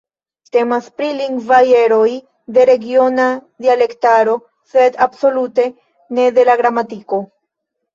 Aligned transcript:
Temas 0.55 0.87
pri 1.01 1.09
lingvaj 1.17 1.59
eroj 1.81 2.07
de 2.57 2.67
regiona 2.71 3.29
dialektaro, 3.69 4.37
sed 4.75 5.01
absolute 5.11 5.71
ne 6.19 6.31
de 6.41 6.53
la 6.53 6.63
gramatiko. 6.67 7.27